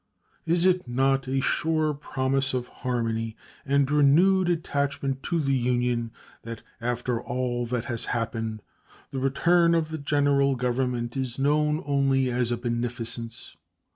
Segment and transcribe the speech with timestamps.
[0.47, 6.09] Is it not a sure promise of harmony and renewed attachment to the Union
[6.41, 8.63] that after all that has happened
[9.11, 13.55] the return of the General Government is known only as a beneficence?